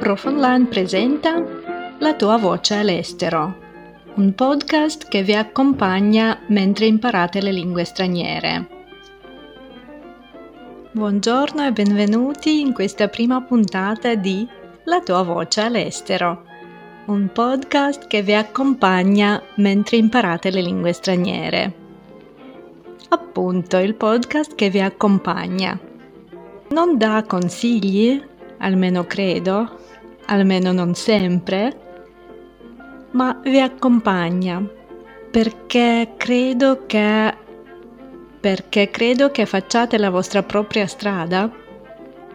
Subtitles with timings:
[0.00, 1.44] Prof Online presenta
[1.98, 3.58] La tua voce all'estero,
[4.14, 8.68] un podcast che vi accompagna mentre imparate le lingue straniere.
[10.92, 14.48] Buongiorno e benvenuti in questa prima puntata di
[14.84, 16.44] La tua voce all'estero,
[17.04, 21.74] un podcast che vi accompagna mentre imparate le lingue straniere.
[23.10, 25.78] Appunto, il podcast che vi accompagna.
[26.70, 28.28] Non dà consigli,
[28.60, 29.76] almeno credo,
[30.30, 31.88] almeno non sempre,
[33.12, 34.64] ma vi accompagna
[35.30, 37.36] perché credo che
[38.40, 41.52] perché credo che facciate la vostra propria strada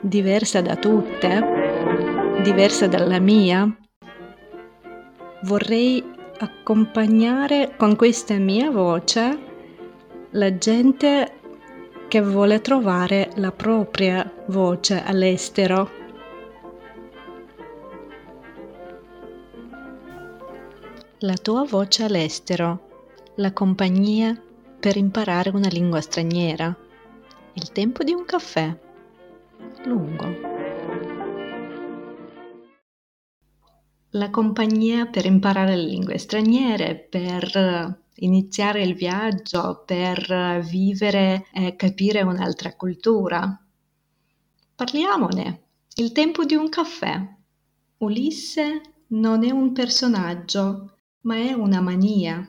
[0.00, 3.74] diversa da tutte, diversa dalla mia.
[5.44, 6.04] Vorrei
[6.38, 9.38] accompagnare con questa mia voce
[10.32, 11.32] la gente
[12.08, 16.03] che vuole trovare la propria voce all'estero
[21.24, 24.38] La tua voce all'estero, la compagnia
[24.78, 26.76] per imparare una lingua straniera,
[27.54, 28.78] il tempo di un caffè,
[29.86, 30.26] lungo.
[34.10, 42.20] La compagnia per imparare le lingue straniere, per iniziare il viaggio, per vivere e capire
[42.20, 43.64] un'altra cultura.
[44.74, 45.62] Parliamone.
[45.94, 47.18] Il tempo di un caffè.
[47.96, 50.90] Ulisse non è un personaggio,
[51.24, 52.46] ma è una mania,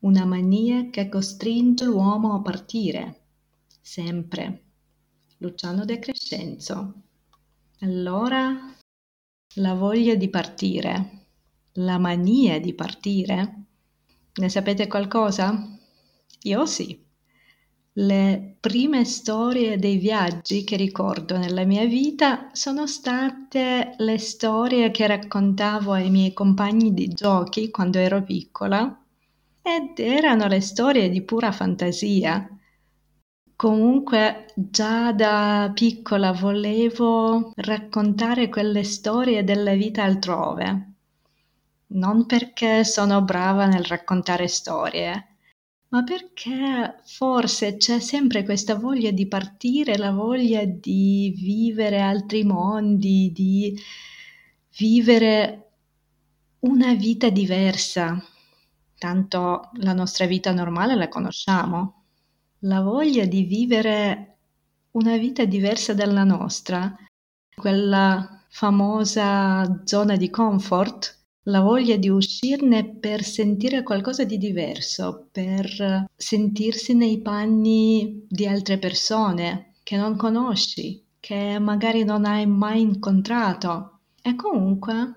[0.00, 3.20] una mania che costringe l'uomo a partire,
[3.80, 4.62] sempre.
[5.38, 7.02] Luciano De Crescenzo.
[7.80, 8.74] Allora,
[9.56, 11.26] la voglia di partire,
[11.74, 13.64] la mania di partire,
[14.34, 15.78] ne sapete qualcosa?
[16.42, 17.05] Io sì.
[17.98, 25.06] Le prime storie dei viaggi che ricordo nella mia vita sono state le storie che
[25.06, 29.02] raccontavo ai miei compagni di giochi quando ero piccola
[29.62, 32.46] ed erano le storie di pura fantasia.
[33.56, 40.90] Comunque già da piccola volevo raccontare quelle storie della vita altrove,
[41.88, 45.35] non perché sono brava nel raccontare storie,
[45.96, 53.32] ma perché forse c'è sempre questa voglia di partire, la voglia di vivere altri mondi,
[53.32, 53.74] di
[54.76, 55.70] vivere
[56.60, 58.22] una vita diversa.
[58.98, 62.04] Tanto la nostra vita normale la conosciamo.
[62.60, 64.36] La voglia di vivere
[64.90, 66.94] una vita diversa dalla nostra,
[67.54, 76.06] quella famosa zona di comfort la voglia di uscirne per sentire qualcosa di diverso, per
[76.14, 84.00] sentirsi nei panni di altre persone che non conosci, che magari non hai mai incontrato.
[84.22, 85.14] E comunque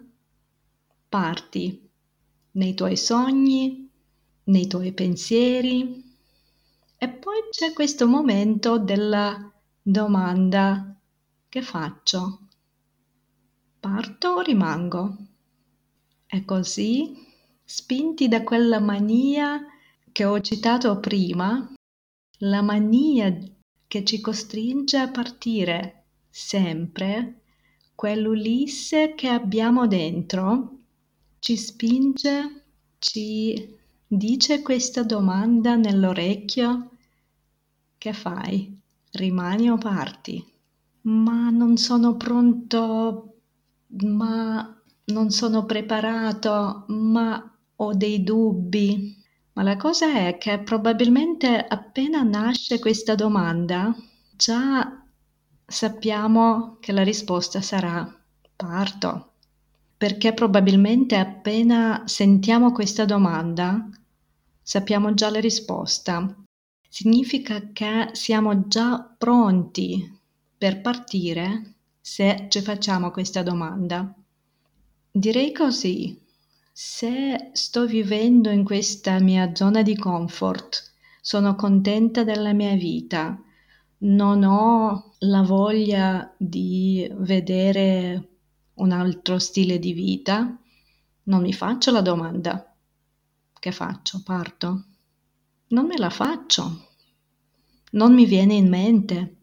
[1.09, 1.89] parti
[2.51, 3.89] nei tuoi sogni,
[4.43, 6.03] nei tuoi pensieri.
[6.95, 9.51] E poi c'è questo momento della
[9.81, 10.95] domanda
[11.47, 12.41] che faccio?
[13.79, 15.28] Parto o rimango?
[16.31, 17.15] E così,
[17.63, 19.65] spinti da quella mania
[20.11, 21.73] che ho citato prima,
[22.41, 23.35] la mania
[23.87, 27.41] che ci costringe a partire sempre,
[27.95, 30.77] quell'Ulisse che abbiamo dentro,
[31.39, 32.63] ci spinge,
[32.99, 33.75] ci
[34.05, 36.91] dice questa domanda nell'orecchio,
[37.97, 38.79] che fai?
[39.13, 40.45] Rimani o parti?
[41.01, 43.39] Ma non sono pronto,
[43.87, 44.78] ma
[45.09, 49.17] non sono preparato, ma ho dei dubbi.
[49.53, 53.95] Ma la cosa è che probabilmente appena nasce questa domanda,
[54.35, 55.03] già
[55.65, 58.07] sappiamo che la risposta sarà
[58.55, 59.33] parto.
[59.97, 63.89] Perché probabilmente appena sentiamo questa domanda,
[64.61, 66.35] sappiamo già la risposta.
[66.87, 70.17] Significa che siamo già pronti
[70.57, 74.13] per partire se ci facciamo questa domanda.
[75.19, 76.17] Direi così,
[76.71, 83.37] se sto vivendo in questa mia zona di comfort, sono contenta della mia vita,
[83.97, 88.29] non ho la voglia di vedere
[88.75, 90.57] un altro stile di vita,
[91.23, 92.73] non mi faccio la domanda.
[93.59, 94.21] Che faccio?
[94.23, 94.85] Parto?
[95.67, 96.91] Non me la faccio.
[97.91, 99.35] Non mi viene in mente.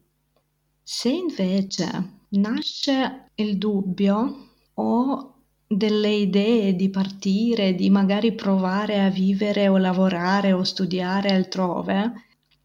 [0.81, 5.33] Se invece nasce il dubbio o
[5.67, 12.13] delle idee di partire, di magari provare a vivere o lavorare o studiare altrove,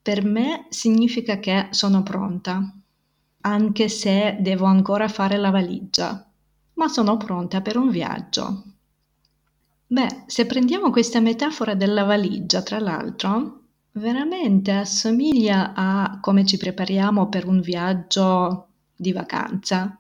[0.01, 2.73] per me significa che sono pronta,
[3.43, 6.27] anche se devo ancora fare la valigia.
[6.75, 8.65] ma sono pronta per un viaggio.
[9.87, 13.61] Beh, se prendiamo questa metafora della valigia, tra l'altro,
[13.93, 19.97] veramente assomiglia a come ci prepariamo per un viaggio di vacanza.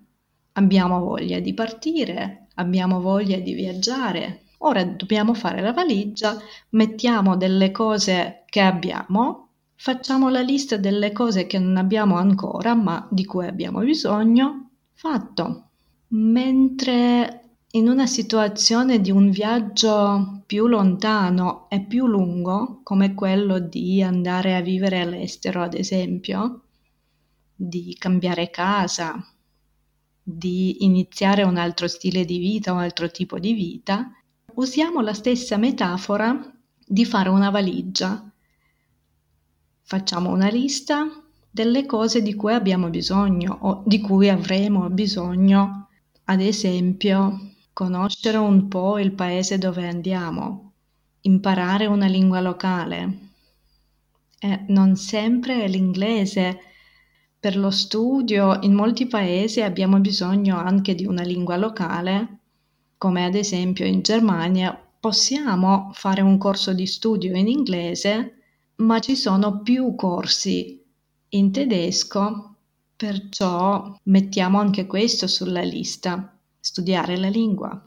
[0.52, 4.44] Abbiamo voglia di partire, abbiamo voglia di viaggiare.
[4.58, 6.38] Ora dobbiamo fare la valigia,
[6.70, 13.06] mettiamo delle cose che abbiamo, facciamo la lista delle cose che non abbiamo ancora ma
[13.10, 15.70] di cui abbiamo bisogno, fatto.
[16.08, 24.02] Mentre in una situazione di un viaggio più lontano e più lungo, come quello di
[24.02, 26.64] andare a vivere all'estero, ad esempio,
[27.54, 29.24] di cambiare casa,
[30.22, 34.10] di iniziare un altro stile di vita, un altro tipo di vita,
[34.54, 36.38] usiamo la stessa metafora
[36.86, 38.30] di fare una valigia.
[39.82, 41.06] Facciamo una lista
[41.50, 45.88] delle cose di cui abbiamo bisogno o di cui avremo bisogno,
[46.24, 50.72] ad esempio conoscere un po' il paese dove andiamo,
[51.22, 53.18] imparare una lingua locale.
[54.38, 56.58] E non sempre l'inglese.
[57.42, 62.38] Per lo studio in molti paesi abbiamo bisogno anche di una lingua locale,
[62.96, 68.42] come ad esempio in Germania possiamo fare un corso di studio in inglese,
[68.76, 70.80] ma ci sono più corsi
[71.30, 72.54] in tedesco,
[72.94, 77.82] perciò mettiamo anche questo sulla lista studiare la lingua.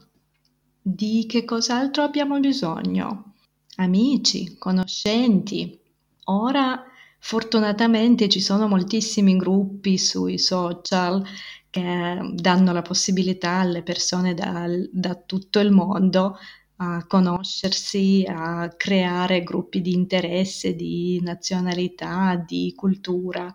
[0.82, 3.32] Di che cos'altro abbiamo bisogno?
[3.76, 5.80] Amici, conoscenti.
[6.24, 6.85] Ora
[7.18, 11.24] fortunatamente ci sono moltissimi gruppi sui social
[11.70, 16.38] che danno la possibilità alle persone da, da tutto il mondo
[16.76, 23.52] a conoscersi, a creare gruppi di interesse, di nazionalità, di cultura.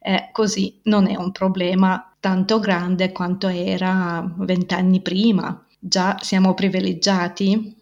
[0.00, 5.66] Eh, così non è un problema tanto grande quanto era vent'anni prima.
[5.78, 7.76] Già siamo privilegiati?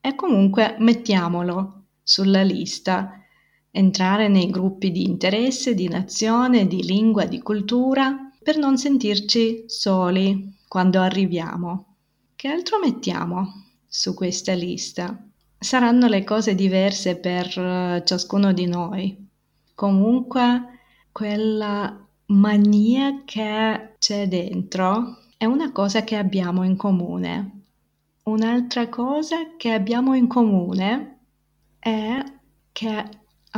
[0.00, 3.12] E comunque mettiamolo sulla lista.
[3.70, 10.56] Entrare nei gruppi di interesse, di nazione, di lingua, di cultura, per non sentirci soli
[10.66, 11.96] quando arriviamo.
[12.34, 15.22] Che altro mettiamo su questa lista?
[15.58, 19.28] Saranno le cose diverse per eh, ciascuno di noi.
[19.74, 20.78] Comunque,
[21.12, 27.62] quella mania che c'è dentro è una cosa che abbiamo in comune.
[28.24, 31.18] Un'altra cosa che abbiamo in comune
[31.78, 32.22] è
[32.72, 33.04] che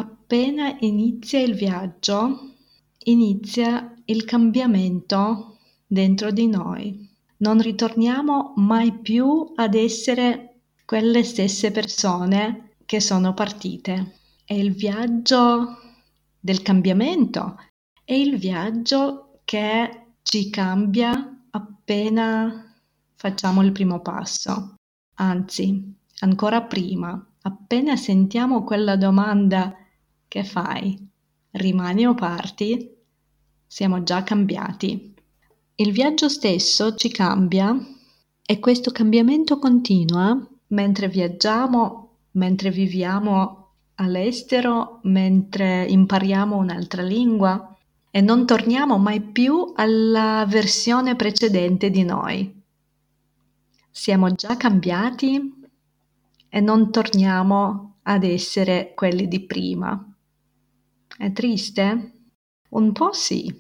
[0.01, 2.55] appena inizia il viaggio,
[3.05, 7.09] inizia il cambiamento dentro di noi.
[7.39, 14.17] Non ritorniamo mai più ad essere quelle stesse persone che sono partite.
[14.45, 15.79] È il viaggio
[16.41, 17.57] del cambiamento
[18.11, 22.75] è il viaggio che ci cambia appena
[23.15, 24.75] facciamo il primo passo.
[25.19, 29.77] Anzi, ancora prima, appena sentiamo quella domanda
[30.31, 30.97] che fai?
[31.51, 32.89] Rimani o parti?
[33.67, 35.13] Siamo già cambiati.
[35.75, 37.77] Il viaggio stesso ci cambia
[38.47, 47.77] e questo cambiamento continua mentre viaggiamo, mentre viviamo all'estero, mentre impariamo un'altra lingua,
[48.13, 52.63] e non torniamo mai più alla versione precedente di noi.
[53.91, 55.55] Siamo già cambiati
[56.49, 60.05] e non torniamo ad essere quelli di prima.
[61.21, 62.13] È triste?
[62.71, 63.55] Un po' sì.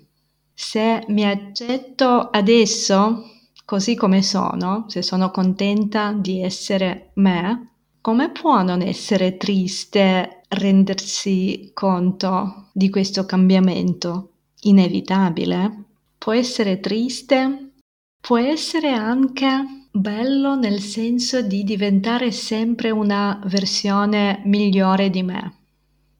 [0.54, 3.22] Se mi accetto adesso,
[3.66, 11.70] così come sono, se sono contenta di essere me, come può non essere triste rendersi
[11.74, 14.30] conto di questo cambiamento?
[14.62, 15.84] inevitabile,
[16.16, 17.72] può essere triste,
[18.22, 25.59] può essere anche bello nel senso di diventare sempre una versione migliore di me.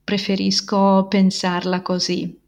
[0.05, 2.39] Preferisco pensarla così.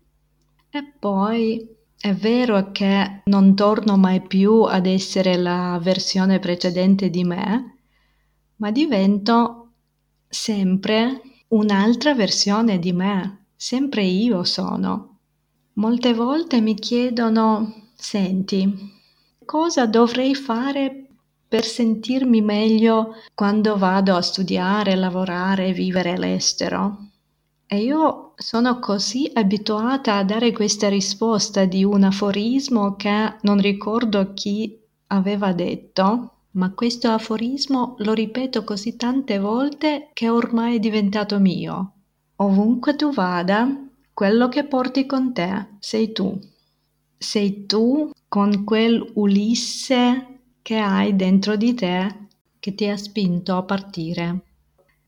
[0.70, 1.68] E poi
[1.98, 7.76] è vero che non torno mai più ad essere la versione precedente di me,
[8.56, 9.70] ma divento
[10.28, 15.18] sempre un'altra versione di me, sempre io sono.
[15.74, 18.90] Molte volte mi chiedono, senti,
[19.44, 21.06] cosa dovrei fare
[21.46, 27.11] per sentirmi meglio quando vado a studiare, lavorare, vivere all'estero?
[27.72, 34.34] E io sono così abituata a dare questa risposta di un aforismo che non ricordo
[34.34, 41.38] chi aveva detto, ma questo aforismo lo ripeto così tante volte che ormai è diventato
[41.38, 41.92] mio.
[42.36, 43.66] Ovunque tu vada,
[44.12, 46.38] quello che porti con te sei tu.
[47.16, 52.26] Sei tu con quel Ulisse che hai dentro di te
[52.60, 54.51] che ti ha spinto a partire.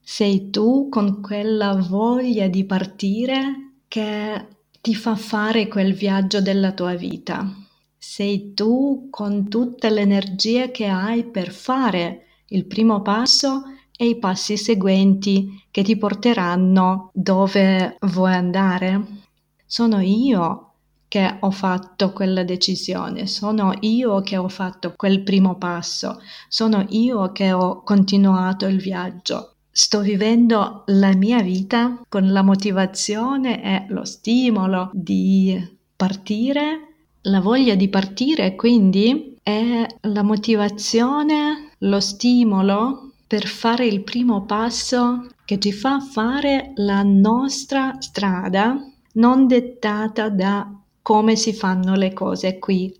[0.06, 4.48] Sei tu con quella voglia di partire che
[4.82, 7.50] ti fa fare quel viaggio della tua vita.
[7.96, 13.62] Sei tu con tutte le energie che hai per fare il primo passo
[13.96, 19.22] e i passi seguenti che ti porteranno dove vuoi andare.
[19.64, 20.72] Sono io
[21.08, 27.32] che ho fatto quella decisione, sono io che ho fatto quel primo passo, sono io
[27.32, 34.04] che ho continuato il viaggio sto vivendo la mia vita con la motivazione e lo
[34.04, 35.60] stimolo di
[35.96, 44.44] partire, la voglia di partire quindi è la motivazione, lo stimolo per fare il primo
[44.44, 48.78] passo che ci fa fare la nostra strada
[49.14, 52.94] non dettata da come si fanno le cose qui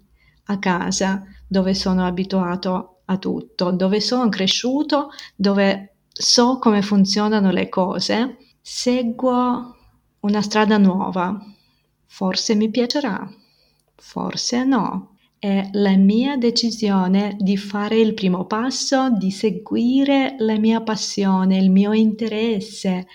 [0.46, 7.68] a casa dove sono abituato a tutto, dove sono cresciuto, dove so come funzionano le
[7.68, 9.76] cose, seguo
[10.20, 11.36] una strada nuova.
[12.06, 13.28] Forse mi piacerà,
[13.96, 15.16] forse no.
[15.38, 21.70] È la mia decisione di fare il primo passo, di seguire la mia passione, il
[21.70, 23.06] mio interesse,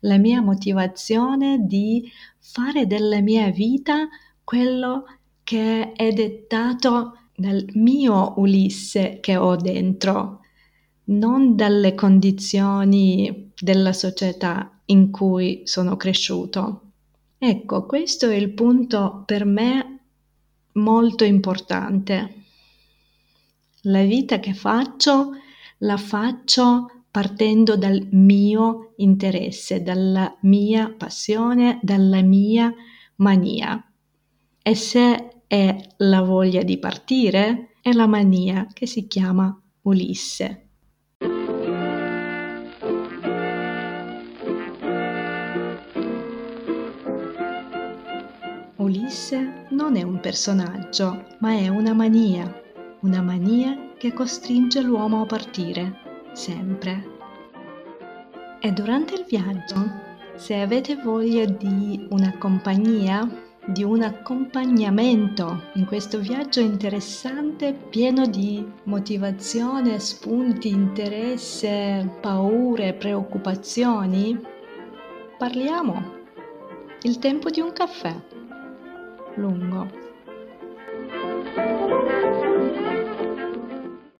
[0.00, 4.08] la mia motivazione di fare della mia vita
[4.44, 5.04] quello
[5.42, 10.43] che è dettato dal mio Ulisse che ho dentro,
[11.06, 16.80] non dalle condizioni della società in cui sono cresciuto.
[17.38, 20.00] Ecco, questo è il punto per me
[20.72, 22.42] molto importante.
[23.82, 25.32] La vita che faccio
[25.78, 32.72] la faccio partendo dal mio interesse, dalla mia passione, dalla mia
[33.16, 33.92] mania.
[34.62, 40.63] E se è la voglia di partire, è la mania che si chiama Ulisse.
[48.94, 52.62] Ulisse non è un personaggio, ma è una mania,
[53.00, 55.98] una mania che costringe l'uomo a partire,
[56.32, 57.04] sempre.
[58.60, 59.90] E durante il viaggio,
[60.36, 63.28] se avete voglia di una compagnia,
[63.66, 74.38] di un accompagnamento in questo viaggio interessante, pieno di motivazione, spunti, interesse, paure, preoccupazioni,
[75.36, 76.12] parliamo.
[77.02, 78.14] Il tempo di un caffè
[79.36, 79.88] lungo.